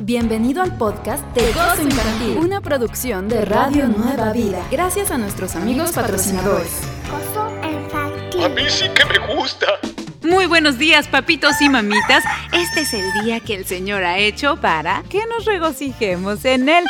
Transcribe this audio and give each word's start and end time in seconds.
Bienvenido 0.00 0.62
al 0.62 0.76
podcast 0.76 1.24
de 1.34 1.52
Gozo 1.52 1.82
Infantil, 1.82 2.38
una 2.38 2.60
producción 2.60 3.28
de 3.28 3.44
Radio 3.44 3.88
Nueva 3.88 4.32
Vida. 4.32 4.64
Gracias 4.70 5.10
a 5.10 5.18
nuestros 5.18 5.56
amigos 5.56 5.90
patrocinadores. 5.90 6.70
Gozo 7.10 7.50
Infantil. 7.68 8.44
A 8.44 8.48
mí 8.48 8.62
sí 8.68 8.84
que 8.90 9.04
me 9.06 9.34
gusta. 9.34 9.66
Muy 10.22 10.46
buenos 10.46 10.78
días, 10.78 11.08
papitos 11.08 11.60
y 11.60 11.68
mamitas. 11.68 12.22
Este 12.52 12.82
es 12.82 12.94
el 12.94 13.24
día 13.24 13.40
que 13.40 13.56
el 13.56 13.66
Señor 13.66 14.04
ha 14.04 14.18
hecho 14.18 14.56
para 14.60 15.02
que 15.10 15.20
nos 15.26 15.44
regocijemos 15.44 16.44
en 16.44 16.68
él. 16.68 16.84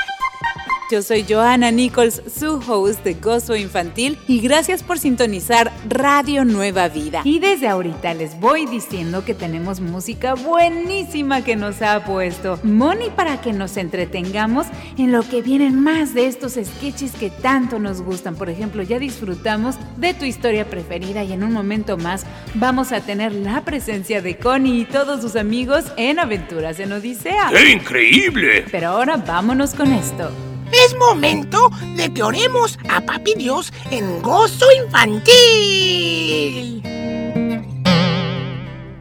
Yo 0.91 1.03
soy 1.03 1.27
Johanna 1.29 1.71
Nichols, 1.71 2.23
su 2.35 2.63
host 2.67 3.05
de 3.05 3.13
Gozo 3.13 3.55
Infantil, 3.55 4.17
y 4.27 4.41
gracias 4.41 4.83
por 4.83 4.99
sintonizar 4.99 5.71
Radio 5.87 6.47
Nueva 6.47 6.89
Vida. 6.89 7.21
Y 7.25 7.41
desde 7.41 7.69
ahorita 7.69 8.15
les 8.15 8.41
voy 8.41 8.65
diciendo 8.65 9.23
que 9.23 9.35
tenemos 9.35 9.81
música 9.81 10.33
buenísima 10.33 11.45
que 11.45 11.57
nos 11.57 11.83
ha 11.83 12.07
puesto 12.07 12.59
Moni 12.63 13.11
para 13.15 13.39
que 13.43 13.53
nos 13.53 13.77
entretengamos 13.77 14.67
en 14.97 15.13
lo 15.13 15.29
que 15.29 15.43
vienen 15.43 15.79
más 15.79 16.15
de 16.15 16.27
estos 16.27 16.53
sketches 16.55 17.13
que 17.13 17.29
tanto 17.29 17.79
nos 17.79 18.01
gustan. 18.01 18.35
Por 18.35 18.49
ejemplo, 18.49 18.83
ya 18.83 18.99
disfrutamos 18.99 19.77
de 19.99 20.15
tu 20.15 20.25
historia 20.25 20.71
preferida 20.71 21.23
y 21.23 21.35
en 21.35 21.45
un 21.45 21.53
momento 21.53 21.99
más 21.99 22.25
vamos 22.55 22.93
a 22.93 23.03
tener 23.03 23.35
la 23.35 23.63
presencia 23.63 24.23
de 24.23 24.39
Connie 24.39 24.81
y 24.81 24.85
todos 24.87 25.21
sus 25.21 25.37
amigos 25.37 25.85
en 25.99 26.19
Aventuras 26.19 26.81
en 26.81 26.93
Odisea. 26.93 27.51
¡Qué 27.51 27.73
increíble! 27.73 28.65
Pero 28.73 28.89
ahora 28.89 29.19
vámonos 29.19 29.75
con 29.75 29.93
esto. 29.93 30.33
Es 30.73 30.97
momento 30.97 31.71
de 31.97 32.13
que 32.13 32.23
oremos 32.23 32.79
a 32.91 33.01
Papi 33.01 33.35
Dios 33.37 33.73
en 33.91 34.23
gozo 34.23 34.67
infantil. 34.85 35.29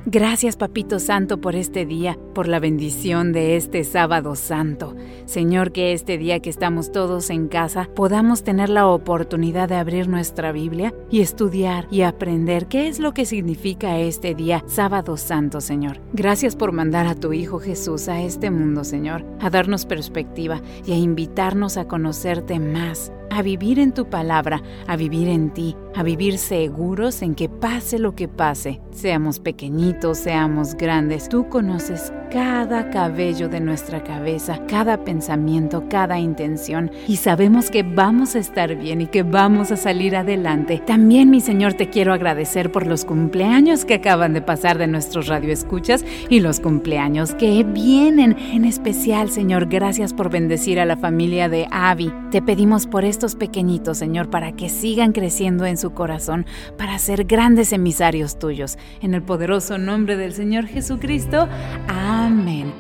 Gracias, 0.10 0.56
Papito 0.56 1.00
Santo, 1.00 1.42
por 1.42 1.58
este 1.58 1.86
día, 1.86 2.18
por 2.34 2.48
la 2.48 2.62
bendición 2.62 3.34
de 3.34 3.58
este 3.58 3.84
sábado 3.84 4.38
santo. 4.38 4.96
Señor, 5.26 5.74
que 5.74 5.92
este 5.92 6.18
día 6.18 6.40
que 6.40 6.50
estamos 6.50 6.94
todos 6.94 7.30
en 7.30 7.50
casa 7.50 7.90
podamos 7.94 8.42
tener 8.42 8.70
la 8.70 8.88
oportunidad 8.88 9.68
de 9.68 9.76
abrir 9.76 10.08
nuestra 10.08 10.54
Biblia 10.54 10.94
y 11.12 11.20
estudiar 11.20 11.90
y 11.92 12.04
aprender 12.04 12.68
qué 12.68 12.88
es 12.88 13.00
lo 13.00 13.14
que 13.14 13.26
significa 13.26 14.00
este 14.00 14.34
día, 14.34 14.64
sábado 14.66 15.18
santo, 15.18 15.60
Señor. 15.60 16.00
Gracias 16.14 16.56
por 16.56 16.72
mandar 16.72 17.06
a 17.06 17.16
tu 17.16 17.34
Hijo 17.34 17.60
Jesús 17.60 18.08
a 18.08 18.22
este 18.22 18.50
mundo, 18.50 18.86
Señor, 18.86 19.26
a 19.42 19.50
darnos 19.50 19.86
perspectiva 19.86 20.62
y 20.86 20.94
a 20.94 20.96
invitarnos 20.96 21.76
a 21.76 21.90
conocerte 21.90 22.60
más 22.60 23.12
a 23.30 23.42
vivir 23.42 23.80
en 23.80 23.94
tu 23.94 24.10
palabra, 24.10 24.62
a 24.88 24.96
vivir 24.96 25.28
en 25.28 25.54
ti, 25.54 25.76
a 25.96 26.04
vivir 26.04 26.38
seguros 26.38 27.22
en 27.22 27.36
que 27.36 27.50
pase 27.50 28.00
lo 28.00 28.16
que 28.16 28.28
pase, 28.28 28.82
seamos 28.92 29.40
pequeñitos, 29.40 30.18
seamos 30.18 30.76
grandes, 30.76 31.30
tú 31.30 31.48
conoces 31.50 32.12
cada 32.32 32.90
cabello 32.90 33.50
de 33.50 33.60
nuestra 33.60 34.04
cabeza, 34.04 34.60
cada 34.68 34.98
pensamiento, 34.98 35.86
cada 35.90 36.20
intención 36.20 36.92
y 37.08 37.18
sabemos 37.18 37.70
que 37.72 37.84
vamos 37.84 38.36
a 38.36 38.40
estar 38.40 38.76
bien 38.76 39.02
y 39.02 39.08
que 39.08 39.24
vamos 39.24 39.72
a 39.72 39.78
salir 39.78 40.16
adelante. 40.16 40.82
También, 40.86 41.30
mi 41.30 41.42
Señor, 41.42 41.74
te 41.74 41.90
quiero 41.90 42.14
agradecer 42.14 42.72
por 42.72 42.86
los 42.86 43.06
cumpleaños 43.06 43.86
que 43.86 43.96
acaban 43.96 44.34
de 44.34 44.42
pasar 44.42 44.78
de 44.78 44.88
nuestros 44.88 45.28
radioescuchas 45.28 46.06
y 46.30 46.40
los 46.40 46.60
cumpleaños 46.60 47.34
que 47.34 47.64
vienen. 47.64 48.36
En 48.38 48.66
especial, 48.66 49.30
Señor, 49.30 49.68
gracias 49.68 50.14
por 50.14 50.30
bendecir 50.30 50.80
a 50.80 50.86
la 50.86 50.98
familia 50.98 51.50
de 51.50 51.68
Avi. 51.72 52.12
Te 52.32 52.42
pedimos 52.42 52.88
por 52.88 53.06
estos 53.06 53.36
pequeñitos, 53.36 53.98
Señor, 53.98 54.30
para 54.30 54.52
que 54.52 54.70
sigan 54.70 55.12
creciendo 55.12 55.66
en 55.66 55.78
su 55.78 55.92
corazón, 55.92 56.46
para 56.78 57.00
ser 57.00 57.26
grandes 57.26 57.74
emisarios 57.74 58.40
tuyos. 58.40 58.78
En 59.02 59.14
el 59.14 59.22
poderoso 59.22 59.78
nombre 59.78 60.18
del 60.18 60.34
Señor 60.34 60.68
Jesucristo. 60.68 61.48
Amén. 61.88 61.97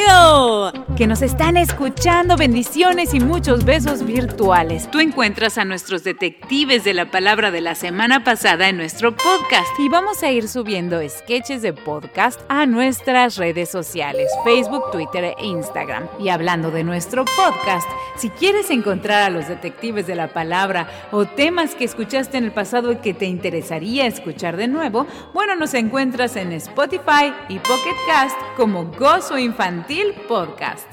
que 0.97 1.07
nos 1.07 1.21
están 1.21 1.55
escuchando. 1.55 2.35
Bendiciones 2.35 3.13
y 3.13 3.21
muchos 3.21 3.63
besos 3.63 4.05
virtuales. 4.05 4.91
Tú 4.91 4.99
encuentras 4.99 5.57
a 5.57 5.63
nuestros 5.63 6.03
detectives 6.03 6.83
de 6.83 6.93
la 6.93 7.09
palabra 7.09 7.51
de 7.51 7.61
la 7.61 7.73
semana 7.73 8.23
pasada 8.25 8.67
en 8.67 8.75
nuestro 8.75 9.15
podcast 9.15 9.69
y 9.79 9.87
vamos 9.87 10.21
a 10.21 10.29
ir 10.29 10.49
subiendo 10.49 10.99
sketches 11.07 11.61
de 11.61 11.71
podcast 11.71 12.41
a 12.49 12.65
nuestras 12.65 13.37
redes 13.37 13.69
sociales, 13.69 14.29
Facebook, 14.43 14.91
Twitter 14.91 15.23
e 15.23 15.35
Instagram. 15.45 16.05
Y 16.19 16.29
hablando 16.29 16.69
de 16.69 16.83
nuestro 16.83 17.23
podcast, 17.23 17.87
si 18.17 18.29
quieres 18.29 18.69
encontrar 18.71 19.23
a 19.23 19.29
los 19.29 19.47
detectives 19.47 20.05
de 20.05 20.15
la 20.15 20.33
palabra 20.33 20.89
o 21.11 21.25
temas 21.25 21.75
que 21.75 21.85
escuchaste 21.99 22.37
en 22.37 22.45
el 22.45 22.53
pasado 22.53 22.93
y 22.93 22.95
que 22.99 23.13
te 23.13 23.25
interesaría 23.25 24.07
escuchar 24.07 24.55
de 24.55 24.69
nuevo, 24.69 25.05
bueno, 25.33 25.57
nos 25.57 25.73
encuentras 25.73 26.37
en 26.37 26.53
Spotify 26.53 27.33
y 27.49 27.59
Pocket 27.59 27.95
Cast 28.07 28.37
como 28.55 28.85
Gozo 28.85 29.37
Infantil 29.37 30.13
Podcast. 30.25 30.87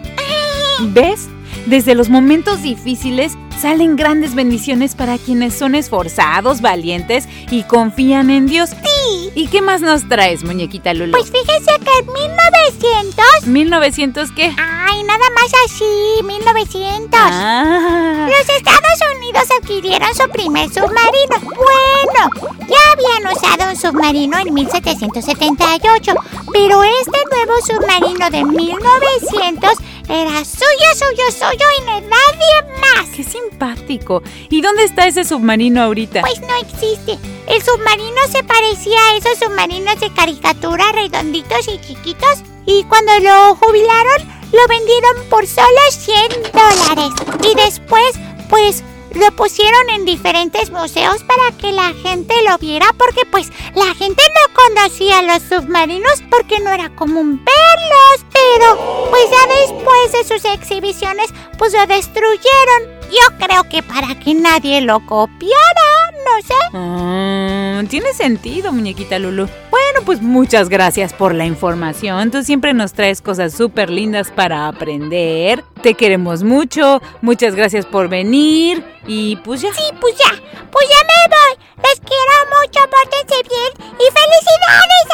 ¿Ves? 0.80 1.28
Desde 1.66 1.94
los 1.94 2.08
momentos 2.08 2.62
difíciles 2.62 3.36
salen 3.62 3.94
grandes 3.94 4.34
bendiciones 4.34 4.96
para 4.96 5.18
quienes 5.18 5.54
son 5.54 5.76
esforzados, 5.76 6.60
valientes 6.60 7.28
y 7.48 7.62
confían 7.62 8.28
en 8.28 8.48
Dios. 8.48 8.70
Sí. 8.70 9.30
¿Y 9.36 9.46
qué 9.46 9.62
más 9.62 9.80
nos 9.80 10.08
traes, 10.08 10.42
muñequita 10.42 10.92
Lulu? 10.92 11.12
Pues 11.12 11.30
fíjese 11.30 11.70
que 11.78 11.98
en 12.00 12.12
1900... 12.12 13.24
¿1900 13.46 14.34
qué? 14.34 14.52
Ay, 14.58 15.04
nada 15.04 15.30
más 15.36 15.52
así, 15.64 16.24
1900. 16.24 17.08
Ah, 17.12 18.28
Los 18.28 18.56
Estados 18.56 18.98
Unidos 19.16 19.44
adquirieron 19.60 20.12
su 20.12 20.28
primer 20.30 20.68
submarino. 20.68 21.36
Bueno, 21.40 22.30
ya 22.68 22.92
habían 22.92 23.32
usado 23.32 23.70
un 23.70 23.76
submarino 23.76 24.38
en 24.40 24.52
1778, 24.54 26.14
pero 26.52 26.82
este 26.82 27.18
nuevo 27.30 27.54
submarino 27.64 28.28
de 28.28 28.44
1900 28.44 29.70
era 30.08 30.44
suyo, 30.44 30.88
suyo, 30.94 31.24
suyo 31.30 31.66
y 31.78 31.84
nadie 31.84 32.80
más. 32.80 33.08
qué 33.14 33.24
simpático. 33.24 34.22
¿Y 34.50 34.60
dónde 34.60 34.84
está 34.84 35.06
ese 35.06 35.24
submarino 35.24 35.82
ahorita? 35.82 36.20
Pues 36.22 36.40
no 36.40 36.54
existe. 36.56 37.18
El 37.46 37.62
submarino 37.62 38.20
se 38.30 38.42
parecía 38.44 38.98
a 38.98 39.16
esos 39.16 39.38
submarinos 39.38 39.98
de 40.00 40.12
caricatura 40.12 40.92
redonditos 40.92 41.68
y 41.68 41.80
chiquitos. 41.80 42.42
Y 42.66 42.84
cuando 42.84 43.18
lo 43.20 43.54
jubilaron, 43.56 44.28
lo 44.52 44.68
vendieron 44.68 45.28
por 45.28 45.46
solo 45.46 45.80
100 45.90 46.42
dólares. 46.52 47.12
Y 47.50 47.54
después, 47.54 48.12
pues, 48.48 48.84
lo 49.14 49.30
pusieron 49.32 49.90
en 49.90 50.04
diferentes 50.04 50.70
museos 50.70 51.22
para 51.24 51.56
que 51.58 51.72
la 51.72 51.92
gente 51.94 52.34
lo 52.48 52.58
viera. 52.58 52.86
Porque, 52.98 53.24
pues, 53.30 53.50
la 53.74 53.94
gente 53.94 54.22
no 54.22 54.54
conocía 54.54 55.22
los 55.22 55.42
submarinos 55.42 56.22
porque 56.30 56.60
no 56.60 56.70
era 56.70 56.94
común 56.94 57.44
verlos. 57.44 58.26
Pero, 58.32 59.08
pues, 59.10 59.24
ya 59.30 59.46
después 59.60 60.12
de 60.12 60.24
sus 60.24 60.44
exhibiciones, 60.44 61.32
pues 61.58 61.72
lo 61.72 61.86
destruyeron. 61.86 63.02
Yo 63.10 63.46
creo 63.46 63.64
que 63.68 63.82
para 63.82 64.18
que 64.18 64.34
nadie 64.34 64.80
lo 64.80 65.04
copiara, 65.06 66.10
no 66.24 66.46
sé. 66.46 66.54
Ah, 66.72 67.82
tiene 67.88 68.12
sentido, 68.14 68.72
muñequita 68.72 69.18
Lulu. 69.18 69.48
Bueno, 69.70 69.81
pues 70.04 70.22
muchas 70.22 70.68
gracias 70.68 71.12
por 71.12 71.34
la 71.34 71.46
información. 71.46 72.30
Tú 72.30 72.42
siempre 72.42 72.72
nos 72.74 72.92
traes 72.92 73.20
cosas 73.22 73.52
súper 73.54 73.90
lindas 73.90 74.30
para 74.30 74.68
aprender. 74.68 75.64
Te 75.82 75.94
queremos 75.94 76.42
mucho. 76.42 77.00
Muchas 77.20 77.54
gracias 77.54 77.86
por 77.86 78.08
venir. 78.08 78.84
Y 79.06 79.36
pues 79.36 79.62
ya. 79.62 79.72
Sí, 79.72 79.82
pues 80.00 80.14
ya, 80.16 80.30
pues 80.70 80.88
ya 80.88 80.96
me 81.06 81.28
voy. 81.28 81.56
Les 81.82 82.00
quiero 82.00 82.32
mucho, 82.60 82.80
pórtense 82.90 83.42
bien 83.48 83.72
y 83.98 84.06
felicidades. 84.18 85.06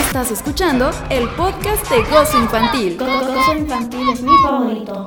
Estás 0.02 0.30
escuchando 0.30 0.92
el 1.10 1.28
podcast 1.30 1.90
de 1.90 2.04
Gozo 2.04 2.38
Infantil. 2.38 2.96
Gozo 2.96 3.56
infantil 3.58 4.08
es 4.14 4.22
mi 4.22 4.38
favorito. 4.44 5.06